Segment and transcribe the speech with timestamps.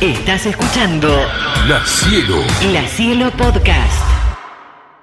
[0.00, 1.08] Estás escuchando
[1.68, 2.36] La Cielo.
[2.72, 4.04] La Cielo Podcast.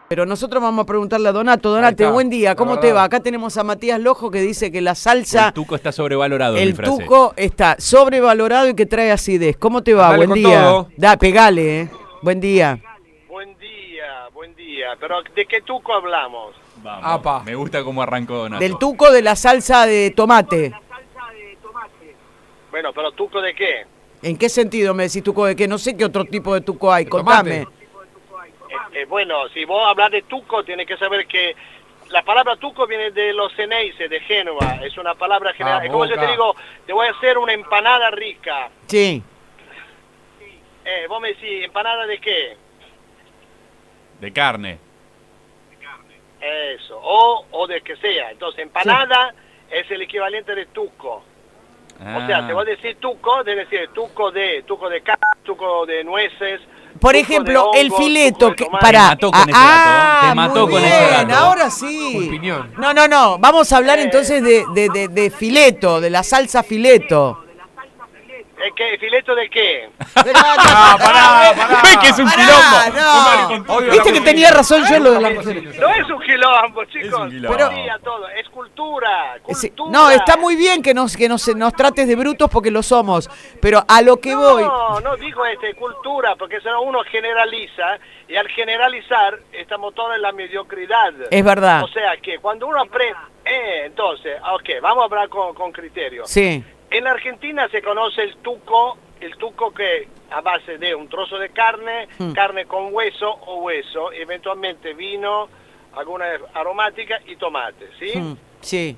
[0.07, 1.71] Pero nosotros vamos a preguntarle a Donato.
[1.71, 3.03] Donate, buen día, ¿cómo te va?
[3.03, 6.53] Acá tenemos a Matías Lojo que dice que la salsa, El tuco está sobrevalorado.
[6.55, 6.91] mi el frase.
[6.91, 9.57] tuco está sobrevalorado y que trae acidez.
[9.57, 10.09] ¿Cómo te va?
[10.11, 10.61] Dale buen con día.
[10.63, 10.89] todo.
[10.97, 11.89] Da, pegale, ¿eh?
[12.21, 12.79] Buen día.
[13.27, 14.89] Buen día, buen día.
[14.99, 16.55] Pero ¿de qué tuco hablamos?
[16.83, 17.01] Vamos.
[17.03, 17.41] Apa.
[17.43, 18.61] Me gusta cómo arrancó Donato.
[18.63, 20.71] Del tuco de la salsa de tomate.
[22.69, 23.85] Bueno, pero tuco de qué?
[24.23, 25.67] ¿En qué sentido me decís tuco de qué?
[25.67, 27.05] No sé qué otro tipo de tuco hay.
[27.05, 27.57] Contame.
[27.57, 27.67] Eh,
[28.93, 31.53] eh, bueno, si vos hablas de tuco, tienes que saber que
[32.09, 34.79] la palabra tuco viene de los ceneices, de Génova.
[34.81, 35.81] Es una palabra general.
[35.81, 36.55] Ah, es como yo te digo,
[36.85, 38.69] te voy a hacer una empanada rica.
[38.87, 39.21] Sí.
[40.85, 42.57] Eh, vos me decís, ¿empanada de qué?
[44.21, 44.79] De carne.
[46.39, 46.97] Eso.
[47.01, 48.31] O, o de que sea.
[48.31, 49.33] Entonces, empanada
[49.69, 51.23] es el equivalente de tuco.
[52.05, 52.47] O sea, Ah.
[52.47, 56.61] te voy a decir tuco, debe decir tuco de, tuco de carne, tuco de nueces.
[56.99, 60.59] Por ejemplo, de el fileto de que para Te mató con ese dato, te mató
[60.59, 61.39] Ah, muy con ese bien, dato.
[61.45, 62.39] ahora sí.
[62.77, 63.37] No, no, no.
[63.39, 64.03] Vamos a hablar Eh.
[64.03, 67.39] entonces de, de, de, de fileto, de la salsa fileto.
[68.65, 69.89] ¿Eh, qué, ¿Fileto de qué?
[70.15, 71.81] Ah, pará, pará.
[71.83, 72.52] Ve que es un quilombo.
[73.49, 73.79] No.
[73.79, 77.19] Viste la que tenía razón yo lo de la No es un quilombo, chicos.
[77.21, 77.57] un quilombo.
[77.57, 78.27] Pero sí, a todo.
[78.29, 79.91] Es cultura, cultura.
[79.91, 83.29] No, está muy bien que nos que nos, nos trates de brutos porque lo somos,
[83.61, 88.47] pero a lo que voy, No, no digo este, cultura, porque uno generaliza, y al
[88.49, 91.13] generalizar estamos todos en la mediocridad.
[91.29, 91.83] es verdad.
[91.83, 93.17] O sea que cuando uno aprende...
[93.45, 96.25] Eh, entonces, ok, vamos a hablar con, con criterio.
[96.25, 101.37] Sí, En Argentina se conoce el tuco, el tuco que a base de un trozo
[101.37, 102.31] de carne, Mm.
[102.33, 105.47] carne con hueso o hueso, eventualmente vino,
[105.95, 108.17] alguna aromática y tomate, ¿sí?
[108.17, 108.97] mm, sí.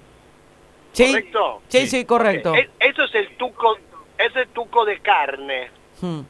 [0.93, 1.07] Sí.
[1.11, 1.61] ¿Correcto?
[1.67, 2.55] Sí, sí, correcto.
[2.55, 3.77] E- Eso es el tuco,
[4.17, 5.69] es el tuco de carne,
[6.01, 6.21] Mm.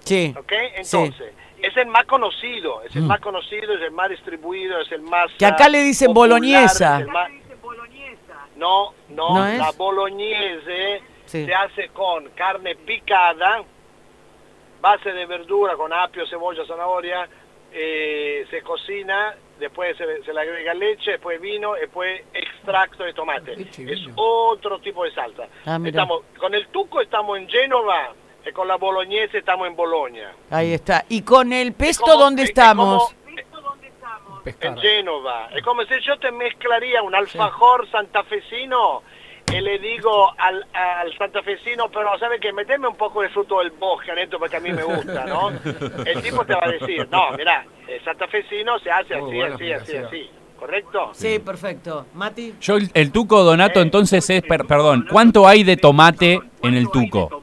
[0.00, 0.34] Sí.
[0.38, 0.52] ¿ok?
[0.76, 3.06] Entonces, es el más conocido, es el Mm.
[3.06, 5.30] más conocido, es el más distribuido, es el más...
[5.38, 7.00] Que acá le dicen popular, boloñesa.
[8.56, 11.46] No, no, ¿No la boloñese Sí.
[11.46, 13.62] se hace con carne picada,
[14.80, 17.28] base de verdura con apio, cebolla, zanahoria,
[17.72, 23.52] eh, se cocina, después se, se le agrega leche, después vino, después extracto de tomate.
[23.62, 25.48] Es otro tipo de salsa.
[25.66, 28.12] Ah, estamos, con el tuco estamos en Génova
[28.46, 30.32] y con la boloñese estamos en Boloña.
[30.50, 31.04] Ahí está.
[31.08, 33.02] ¿Y con el pesto como- dónde es- es estamos?
[33.04, 33.24] como-
[34.60, 35.48] en Génova.
[35.54, 39.02] Es como si yo te mezclaría un alfajor santafesino
[39.52, 42.52] y le digo al, al santafesino, pero ¿sabe qué?
[42.52, 45.50] Meteme un poco de fruto del bosque adentro porque a mí me gusta, ¿no?
[46.04, 49.96] El tipo te va a decir, no, mira, el santafesino se hace así, así, así,
[49.96, 50.30] así.
[50.58, 51.10] ¿Correcto?
[51.12, 52.06] Sí, perfecto.
[52.14, 52.54] Mati.
[52.60, 56.88] Yo, el, el tuco Donato, entonces es, per- perdón, ¿cuánto hay de tomate en el
[56.90, 57.42] tuco?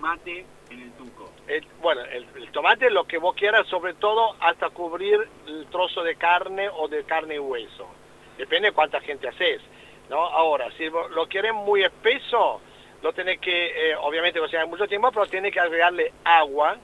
[1.48, 6.02] El- bueno, el, el tomate lo que vos quieras, sobre todo hasta cubrir el trozo
[6.04, 7.88] de carne o de carne y hueso.
[8.38, 9.62] Depende de cuánta gente haces.
[10.12, 10.26] ¿No?
[10.26, 12.60] Ahora, si lo quieres muy espeso,
[13.02, 16.78] lo tenés que, eh, obviamente, cocinar mucho tiempo, pero tienes que agregarle agua.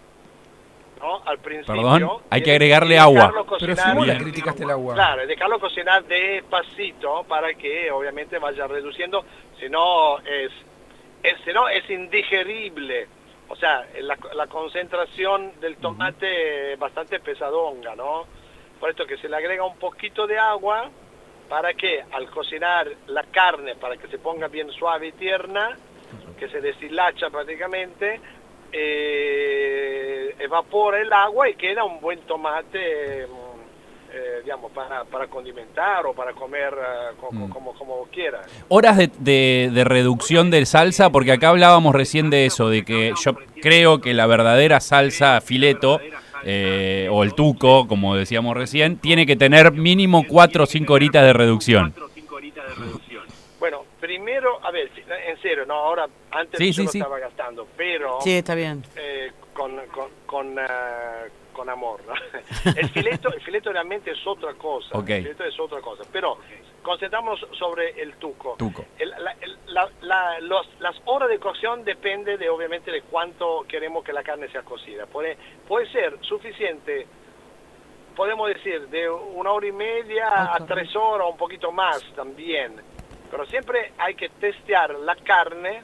[1.01, 1.21] ¿no?
[1.25, 1.75] Al principio.
[1.75, 3.31] Perdón, hay que agregarle agua.
[3.59, 4.17] Pero si la Bien.
[4.17, 4.95] criticaste el agua.
[4.95, 9.23] Claro, dejarlo cocinar despacito para que obviamente vaya reduciendo,
[9.59, 10.51] si no es,
[11.21, 13.07] es, si no es indigerible.
[13.49, 18.25] O sea, la, la concentración del tomate es bastante pesadonga, ¿no?
[18.79, 20.89] Por esto que se le agrega un poquito de agua
[21.49, 25.77] para que al cocinar la carne, para que se ponga bien suave y tierna,
[26.39, 28.19] que se deshilacha prácticamente,
[28.71, 33.57] eh, evapora el agua y queda un buen tomate, mm,
[34.13, 37.49] eh, digamos, para, para condimentar o para comer eh, co- co- Mm.
[37.49, 38.45] como, como quieras.
[38.69, 43.13] Horas de, de- de reducción del salsa, porque acá hablábamos recién de eso, de que
[43.23, 45.99] yo creo que la verdadera salsa fileto,
[46.43, 51.23] eh, o el tuco, como decíamos recién, tiene que tener mínimo 4 o 5 horitas
[51.23, 51.93] de reducción.
[53.59, 56.97] Bueno, primero, a ver, si- en serio, no, ahora antes Sí, yo sí, lo sí.
[56.99, 58.83] estaba gastando, pero Sí, está bien.
[58.95, 61.23] eh, con, con, con, ah,
[61.67, 62.13] con amor, ¿no?
[62.75, 65.09] El fileto, el fileto realmente es otra cosa, Ok.
[65.09, 66.37] el fileto es otra cosa, pero
[66.81, 68.55] concentramos sobre el tuco.
[68.57, 68.85] Tuco.
[68.97, 73.65] El- la- el- la- la- los- las horas de cocción depende de obviamente de cuánto
[73.67, 75.05] queremos que la carne sea cocida.
[75.05, 75.37] Puede,
[75.67, 77.05] puede ser suficiente,
[78.15, 82.75] podemos decir, de una hora y media a tres horas, un poquito más también.
[83.29, 85.81] Pero siempre hay que testear la carne,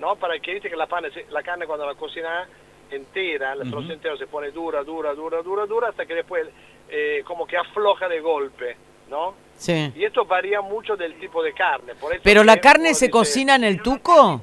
[0.00, 0.16] ¿no?
[0.16, 2.48] Para que viste que la, pane- la carne cuando la cocina
[2.90, 6.48] entera, el trozo entero se pone dura, dura, dura, dura, dura, hasta que después
[6.88, 8.76] eh, como que afloja de golpe,
[9.10, 9.34] ¿no?
[9.56, 9.92] Sí.
[9.96, 11.94] Y esto varía mucho del tipo de carne.
[11.96, 14.42] Por eso Pero la carne se dice- cocina en el tuco.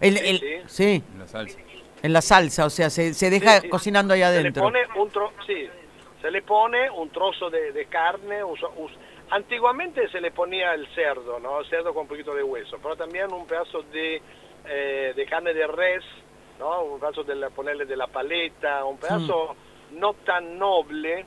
[0.00, 1.04] El, el, Sí, sí.
[1.18, 1.58] La salsa.
[2.02, 3.68] En la salsa, o sea, se, se deja Sí, sí.
[3.68, 4.62] cocinando ahí Se le adentro.
[4.64, 5.68] pone un tro- sí,
[6.20, 8.42] se le pone un trozo de, de carne.
[8.42, 8.98] usa- us-
[9.30, 11.60] antiguamente se le ponía el cerdo, ¿no?
[11.60, 14.20] El cerdo con un poquito de hueso, pero también un pedazo de,
[14.66, 16.02] eh, de carne de res,
[16.62, 16.82] ¿no?
[16.84, 19.56] Un pedazo de la, ponerle de la paleta, un pedazo
[19.92, 21.24] no tan noble,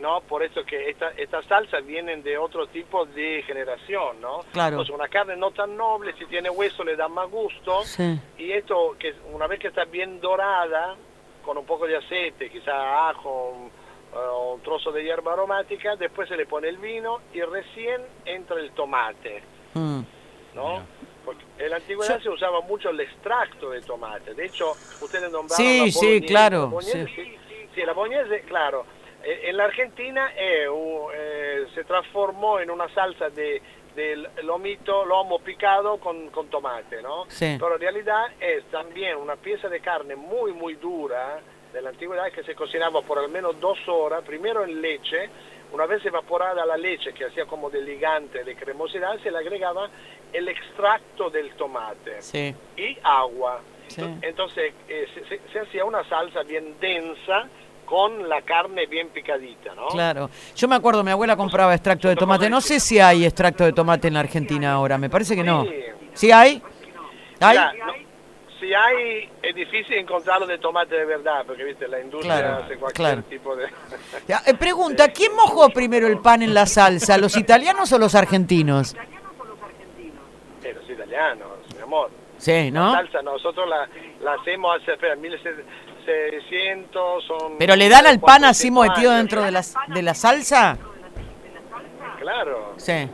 [0.00, 0.22] ¿no?
[0.22, 4.40] Por eso que esta- estas salsas vienen de otro tipo de generación, ¿no?
[4.52, 4.76] Claro.
[4.76, 7.82] Entonces, una carne no tan noble, si tiene hueso le da más gusto.
[7.84, 8.18] Sí.
[8.38, 10.96] Y esto, que una vez que está bien dorada,
[11.44, 16.28] con un poco de aceite, quizá ajo, un, eh, un trozo de hierba aromática, después
[16.30, 19.42] se le pone el vino y recién entra el tomate,
[19.74, 20.00] Mm.
[20.54, 20.82] ¿no?
[21.24, 24.34] Porque en la antigüedad Yo- se usaba mucho el extracto de tomate.
[24.34, 27.06] De hecho, ustedes nombraron Sí, la sí, claro, La sí.
[27.14, 27.36] sí.
[27.74, 28.84] Sí, la boloñesa, claro.
[29.22, 30.66] Eh, En la Argentina eh,
[31.14, 33.60] eh, se transformó en una salsa de,
[33.94, 37.24] de lomito, lomo picado con, con tomate, ¿no?
[37.28, 37.56] Sí.
[37.60, 41.38] Pero en realidad es también una pieza de carne muy, muy dura
[41.72, 45.28] de la antigüedad que se cocinaba por al menos dos horas, primero en leche,
[45.72, 49.88] una vez evaporada la leche que hacía como de ligante, de cremosidad, se le agregaba
[50.32, 52.54] el extracto del tomate Sí.
[52.76, 53.60] y agua.
[53.88, 54.02] Sí.
[54.22, 57.48] Entonces eh, se, se- se hacía una salsa bien densa
[57.84, 59.88] con la carne bien picadita, ¿no?
[59.88, 60.30] Claro.
[60.54, 62.48] Yo me acuerdo, mi abuela compraba extracto de tomate.
[62.48, 64.96] No sé si hay extracto de tomate en la Argentina ahora.
[64.96, 65.64] Me parece que no.
[65.64, 65.74] Sí.
[66.14, 66.62] ¿Sí hay?
[67.40, 67.56] ¿Hay?
[67.56, 67.92] Ya, no,
[68.60, 72.76] si hay, es difícil encontrarlo de tomate de verdad, porque viste, la industria Claro, hace
[72.76, 73.22] cualquier claro.
[73.24, 73.66] tipo de...
[74.28, 77.16] Ya, eh, pregunta, ¿quién mojó primero el pan en la salsa?
[77.18, 78.94] ¿Los italianos o los argentinos?
[80.62, 82.10] Eh, los italianos, mi amor.
[82.36, 82.92] Sí, La ¿no?
[82.92, 83.88] salsa nosotros la,
[84.22, 87.58] la hacemos hace, espera, 1600, son...
[87.58, 90.78] ¿Pero le dan al pan así 400 metido dentro de la, de la salsa?
[92.20, 92.74] Claro.
[92.76, 93.08] Sí.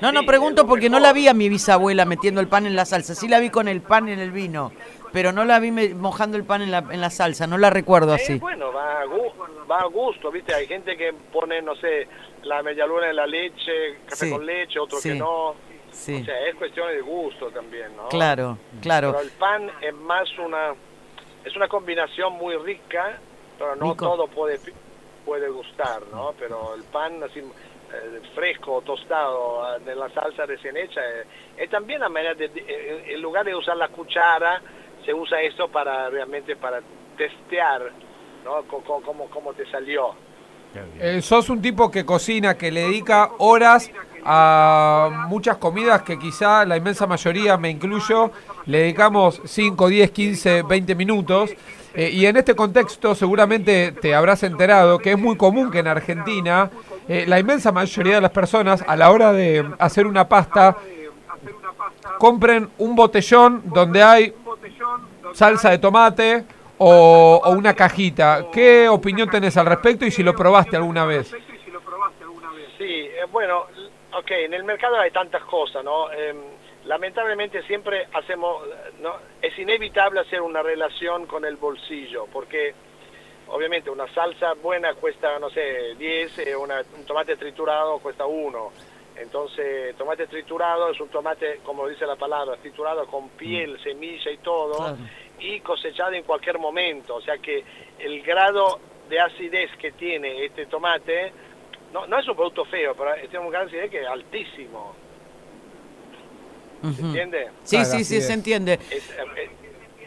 [0.00, 2.84] No, no pregunto porque no la vi a mi bisabuela metiendo el pan en la
[2.84, 3.14] salsa.
[3.14, 4.72] Sí la vi con el pan en el vino,
[5.12, 7.46] pero no la vi mojando el pan en la, en la salsa.
[7.46, 8.38] No la recuerdo Eh, así.
[8.38, 9.04] bueno, va a,
[9.70, 10.54] va a gusto, ¿viste?
[10.54, 12.08] Hay gente que pone, no sé,
[12.42, 15.54] la medialuna en la leche, café Sí, con leche, otros sí, que no.
[15.92, 18.08] Sí, O sea, es cuestión de gusto también, ¿no?
[18.08, 19.10] claro, claro.
[19.12, 20.72] Pero el pan es más una...
[21.44, 23.18] Es una combinación muy rica,
[23.58, 24.06] pero no Rico.
[24.06, 24.60] todo puede,
[25.24, 26.32] puede gustar, ¿no?
[26.38, 27.44] Pero el pan así eh,
[28.34, 31.24] fresco, tostado, ah, de la salsa recién hecha, eh,
[31.56, 34.60] es también la manera de, eh, en lugar de usar la cuchara,
[35.04, 36.80] se usa esto para realmente para
[37.16, 37.82] testear,
[38.44, 38.62] ¿no?
[38.68, 40.14] Co- co- Cómo, cómo te salió.
[41.00, 43.90] Eh, sos un tipo que cocina, que le dedica horas
[44.24, 48.30] a muchas comidas que quizá la inmensa mayoría, me incluyo,
[48.66, 51.50] le dedicamos 5, 10, 15, 20 minutos.
[51.92, 55.88] Eh, y en este contexto seguramente te habrás enterado que es muy común que en
[55.88, 56.70] Argentina
[57.08, 60.76] eh, la inmensa mayoría de las personas a la hora de hacer una pasta
[62.18, 64.34] compren un botellón donde hay
[65.32, 66.44] salsa de tomate
[66.78, 68.46] o, o una cajita.
[68.52, 71.34] ¿Qué opinión tenés al respecto y si lo probaste alguna vez?
[72.78, 73.66] Sí, eh, bueno,
[74.16, 76.10] ok, en el mercado hay tantas cosas, ¿no?
[76.12, 76.36] Em,
[76.86, 79.14] lamentablemente siempre hacemos, eh, ¿no?
[79.42, 82.74] Es inevitable hacer una relación con el bolsillo, porque
[83.50, 88.72] obviamente una salsa buena cuesta, no sé, 10, eh, una- un tomate triturado cuesta 1.
[89.16, 94.38] Entonces, tomate triturado es un tomate, como dice la palabra, triturado con piel, semilla y
[94.38, 94.96] todo, Claro.
[95.40, 97.16] y cosechado en cualquier momento.
[97.16, 97.62] O sea que
[97.98, 98.78] el grado
[99.08, 101.32] de acidez que tiene este tomate,
[101.92, 104.94] no, no es un producto feo, pero tiene un grado de acidez que es altísimo.
[106.96, 107.48] ¿Se entiende?
[107.64, 108.26] Sí, Claro, sí, sí, es.
[108.26, 108.74] se entiende.
[108.90, 109.50] Es- eh, eh,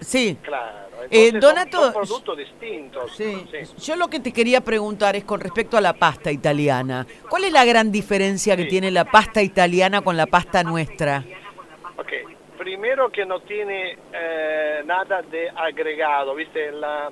[0.04, 0.38] Sí.
[0.42, 0.84] claro.
[1.10, 3.16] Eh, Entonces, Donato, son, productos distintos.
[3.16, 3.46] Sí.
[3.52, 3.76] Sí.
[3.78, 7.06] Yo lo que te quería preguntar es con respecto a la pasta italiana.
[7.30, 8.70] ¿Cuál es la gran diferencia que Sí.
[8.70, 11.24] tiene la pasta italiana con la pasta nuestra?
[11.98, 12.12] Ok,
[12.58, 17.12] primero que no tiene eh, nada de agregado, viste, en la,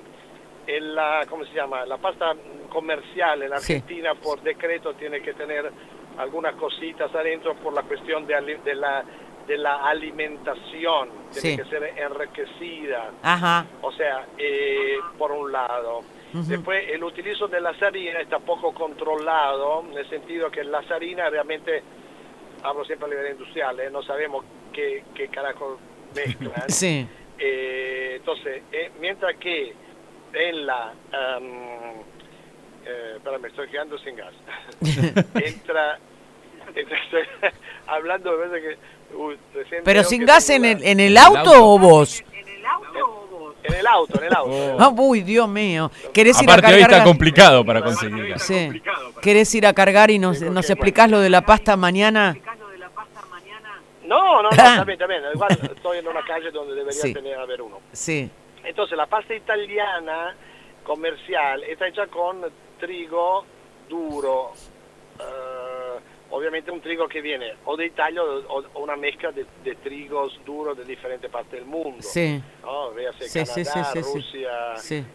[0.67, 1.85] en la, ¿cómo se llama?
[1.85, 2.33] La pasta
[2.69, 3.53] comercial en.
[3.53, 5.69] Argentina por decreto tiene que tener
[6.17, 9.03] algunas cositas adentro por la cuestión de, de la
[9.47, 13.65] de la alimentación, tiene que ser enriquecida, Ajá.
[13.81, 16.01] o sea, eh, por un lado.
[16.33, 21.29] Después, el utilizo de las harinas está poco controlado, en el sentido que las harinas
[21.29, 21.83] realmente,
[22.63, 23.89] hablo siempre a nivel industrial, ¿eh?
[23.91, 25.77] no sabemos qué, qué carajo
[26.15, 26.53] mezclan.
[26.69, 27.05] Sí.
[27.37, 29.73] Eh, entonces, eh, mientras que
[30.33, 30.93] en la...
[31.11, 31.43] am,
[32.85, 34.33] eh, espera, me estoy quedando sin gas.
[35.35, 35.99] entra,
[37.87, 38.77] hablando de que...
[39.83, 42.23] Pero sin que gas en la- el, en el auto o vos?
[43.63, 44.51] en el auto, en el auto.
[44.51, 44.77] Oh.
[44.79, 45.91] Ah, uy, Dios mío.
[46.13, 46.91] ¿Querés ir a Aparte hoy cargar?
[46.99, 48.39] está complicado para conseguir.
[48.39, 48.81] Sí.
[49.21, 52.35] ¿Querés ir a cargar y nos, Sí, nos explicás lo de la pasta mañana?
[54.05, 55.23] No, No, no, está bien.
[55.33, 57.13] Igual estoy en una calle donde debería Sí.
[57.13, 57.79] tener haber uno.
[57.91, 58.29] Sí.
[58.63, 60.35] Entonces la pasta italiana
[60.83, 62.41] comercial está hecha con
[62.79, 63.45] trigo
[63.89, 64.53] duro.
[65.19, 65.23] eh,
[66.31, 70.39] obviamente un trigo que viene o de Italia o, o una mezcla de, de trigos
[70.45, 72.01] duros de diferentes partes del mundo.
[72.01, 72.41] Sí.
[72.63, 72.91] ¿no?
[72.91, 74.13] Véase Sí, Canadá, sí, sí, sí.
[74.13, 75.07] Rusia,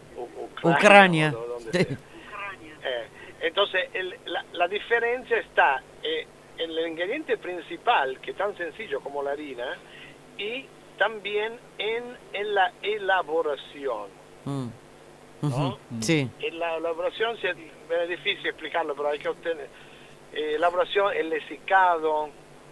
[0.63, 1.33] Ucrania.
[1.35, 1.83] o donde Sí.
[1.85, 1.97] sea.
[2.83, 3.07] Eh,
[3.41, 6.25] entonces, el- la, la diferencia está eh,
[6.57, 9.77] en el ingrediente principal, que es tan sencillo como la harina,
[10.37, 10.65] y
[10.97, 14.07] también en, en la elaboración.
[14.45, 14.67] Mm.
[16.01, 16.27] Sí.
[16.39, 19.67] En la elaboración es difícil explicarlo, pero hay que obtener.
[20.33, 22.29] Eh, elaboración, el lesicado.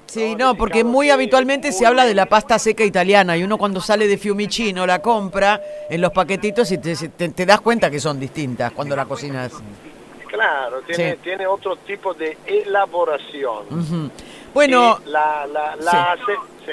[0.08, 3.82] Sí, no, porque muy habitualmente se habla de la pasta seca italiana y uno cuando
[3.82, 5.60] sale de Fiumicino la compra
[5.90, 9.52] en los paquetitos y te, te- te das cuenta que son distintas cuando la cocinas.
[10.28, 11.20] Claro, tiene, Sí.
[11.24, 14.12] tiene otro tipo de elaboración.
[14.54, 15.98] Bueno, Y la, la, la sí.
[15.98, 16.34] hace.
[16.66, 16.72] sí.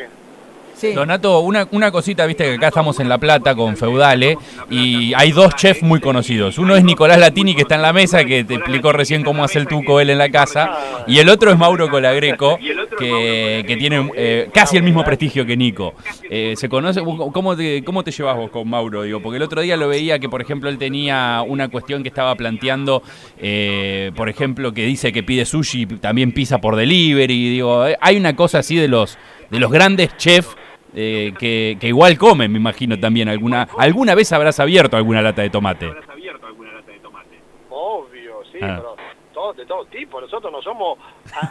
[0.90, 4.36] Donato, una, una cosita, viste que acá estamos en La Plata con Feudale
[4.70, 6.58] y hay dos chefs muy conocidos.
[6.58, 9.58] Uno es Nicolás Latini, que está en la mesa, que te explicó recién cómo hace
[9.58, 11.04] el tuco él en la casa.
[11.06, 12.58] Y el otro es Mauro Colagreco,
[12.98, 15.94] que, que tiene eh, casi el mismo prestigio que Nico.
[16.28, 17.00] Eh, ¿Se conoce?
[17.02, 19.02] ¿Cómo te, ¿Cómo te llevas vos con Mauro?
[19.02, 22.08] Digo, porque el otro día lo veía que, por ejemplo, él tenía una cuestión que
[22.08, 23.02] estaba planteando,
[23.38, 27.50] eh, por ejemplo, que dice que pide sushi, también pisa por delivery.
[27.50, 29.18] Digo, hay una cosa así de los,
[29.50, 30.56] de los grandes chefs
[30.94, 33.28] eh, que, que igual comen, me imagino también.
[33.28, 35.86] alguna ¿Alguna vez habrás abierto alguna lata de tomate?
[37.70, 38.76] Obvio, sí, Ah.
[38.76, 38.96] pero
[39.32, 40.20] todo, de todo tipo.
[40.20, 40.98] Nosotros no somos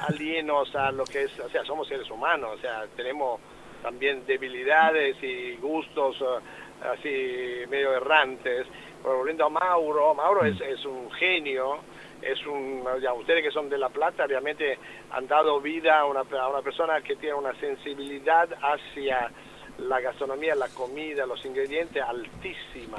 [0.08, 3.40] alienos a lo que es, o sea, somos seres humanos, o sea, tenemos
[3.82, 8.68] también debilidades y gustos eh, así medio errantes.
[9.02, 11.80] Pero volviendo a Mauro, Mauro es, es un genio,
[12.22, 14.78] es un, ya, ustedes que son de La Plata realmente
[15.12, 19.32] han dado vida a una, a una persona que tiene una sensibilidad hacia
[19.80, 22.98] la gastronomía, la comida, los ingredientes altísima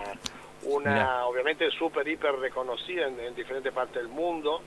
[0.65, 4.63] una obviamente súper hiper reconocida en, en diferentes partes del mundo.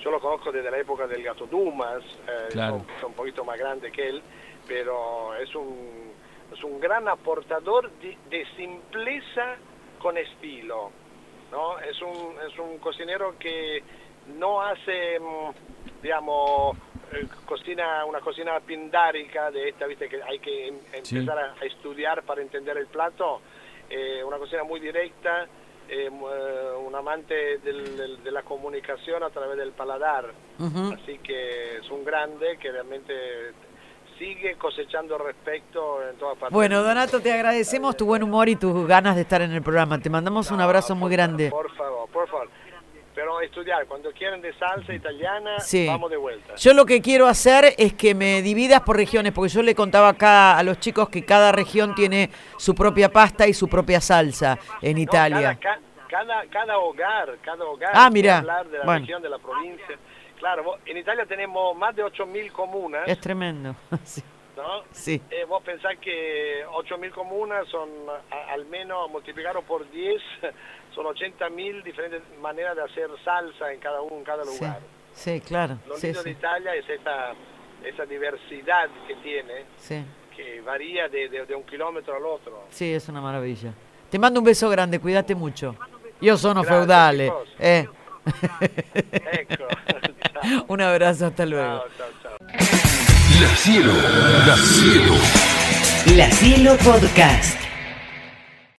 [0.00, 2.84] Yo lo conozco desde la época del gato Dumas, eh, Claro.
[3.06, 4.22] un poquito más grande que él,
[4.66, 6.12] pero es un,
[6.54, 9.56] es un gran aportador de, de simpleza
[9.98, 10.90] con estilo.
[11.50, 11.78] ¿No?
[11.78, 13.82] Es, un, es un cocinero que
[14.36, 16.76] no hace, mm, digamos,
[17.12, 21.16] eh, cocina, una cocina pindárica de esta, viste, que hay que em- Sí.
[21.16, 23.40] empezar a, a estudiar para entender el plato.
[23.88, 25.46] Eh, una cocina muy directa,
[25.88, 30.26] eh, un amante del- del- de la comunicación a través del paladar.
[30.92, 33.52] Así que es un grande que realmente
[34.18, 36.52] sigue cosechando respeto en todas partes.
[36.54, 36.82] Bueno.
[36.82, 39.98] Donato, te agradecemos tu buen humor y tus ganas de estar en el programa.
[39.98, 41.50] Te mandamos un abrazo muy grande.
[41.50, 42.48] Por favor, por favor.
[43.14, 45.88] Pero estudiar, cuando quieran de salsa italiana, Sí.
[45.88, 46.54] vamos de vuelta.
[46.54, 50.08] Yo lo que quiero hacer es que me dividas por regiones, porque yo le contaba
[50.10, 54.56] acá a los chicos que cada región tiene su propia pasta y su propia salsa
[54.82, 55.58] en No, Italia.
[55.60, 57.90] Cada, ca- cada, cada hogar, cada hogar.
[57.92, 59.00] Ah, mirá, hablar de la bueno.
[59.00, 59.98] región, de la provincia.
[60.38, 63.74] Claro, vos- en Italia tenemos más de 8.000 comunas, Es tremendo.
[64.04, 64.22] Sí.
[64.56, 64.82] ¿no?
[64.90, 65.22] Sí.
[65.30, 67.88] Eh, vos pensás que 8.000 comunas son
[68.30, 70.20] a- al menos multiplicado por 10,
[70.94, 74.80] son 80.000 diferentes maneras de hacer salsa en cada uno, en cada lugar.
[75.12, 75.78] sí, claro.
[75.86, 77.34] Lo lindo de Italia es esa,
[77.84, 80.04] esa diversidad que tiene, sí.
[80.36, 82.64] que varía de, de- de un kilómetro al otro.
[82.70, 83.72] Sí, es una maravilla.
[84.10, 85.76] Te mando un beso grande, cuídate mucho.
[86.20, 87.24] Io sono Gracias, feudale.
[87.26, 87.48] chicos.
[87.60, 87.88] Eh.
[89.32, 89.64] Ecco.
[90.68, 91.84] Un abrazo, hasta luego.
[91.96, 92.48] Ciao, ciao, ciao.
[93.40, 93.92] La Cielo,
[94.46, 95.14] La Cielo.
[96.16, 97.67] La Cielo Podcast.